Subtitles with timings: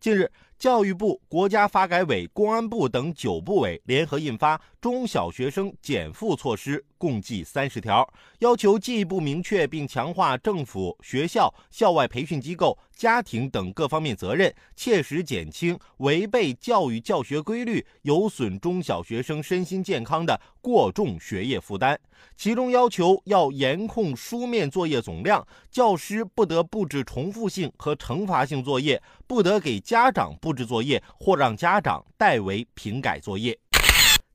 [0.00, 0.30] 近日，
[0.60, 8.06] 教育部、国家发改委、公安部等九部委联合印发《中小学生减负措施》，共计三十条，
[8.40, 21.98] 要求进一步明确并强化政府、学校、校外培训机构、家庭等各方面责任，切实减轻违背教育教学规律、有损中小学生身心健康的过重学业负担。
[22.36, 33.56] 其中要求要严控书面作业总量，教师不得布置重复性和惩罚性作业，不得给家长布布置作业或让家长代为评改作业。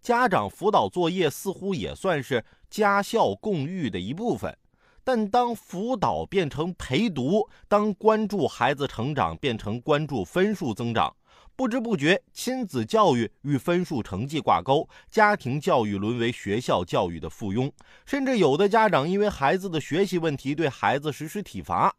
[0.02, 4.58] 家长辅导作业似乎也算是家校共育的一部分，
[5.04, 11.14] 但当辅导变成陪读，当关注孩子成长变成关注分数增长。
[11.54, 17.70] 不知不觉，亲子教育与分数成绩挂钩，家庭教育沦为学校教育的附庸，
[18.06, 21.94] 甚至有的家长因为孩子的学习问题对孩子实施体罚。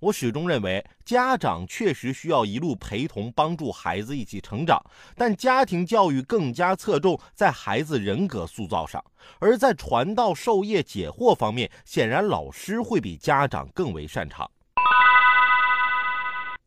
[0.00, 4.82] 我始终认为，家长确实需要一路陪同，帮助孩子一起成长，
[5.14, 9.04] 但家庭教育更加侧重在孩子人格塑造上，
[9.40, 14.50] 而在传道授业解惑方面，显然老师会比家长更为擅长。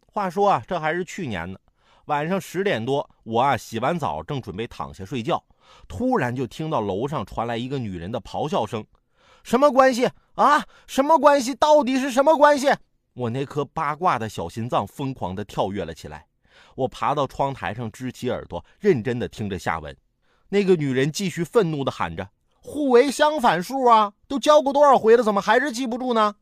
[0.05, 1.57] 话说啊，这还是去年呢。
[2.05, 5.43] 晚上十点多，我啊洗完澡，正准备躺下睡觉，
[5.87, 8.85] 突然就听到楼上传来一个女人的咆哮声
[9.41, 10.63] ：“什么关系啊？
[10.85, 11.55] 什么关系？
[11.55, 12.67] 到底是什么关系？”
[13.13, 16.25] 我那颗八卦的小心脏疯狂地跳跃了起来。
[16.75, 19.95] 我爬到窗台上，支起耳朵，认真地听着下文。
[20.49, 22.29] 那个女人继续愤怒地喊着
[22.61, 24.13] ：“互为相反数啊！
[24.27, 26.35] 都教过多少回了，怎么还是记不住呢？”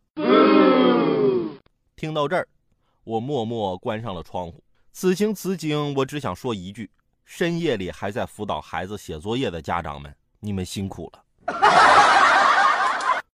[1.95, 2.47] 听到这儿。
[3.03, 4.63] 我默默关上了窗户。
[4.93, 6.91] 此情此景，我只想说一句：
[7.25, 11.90] 深夜里还在辅导孩子写作业的家长们，你们辛苦了。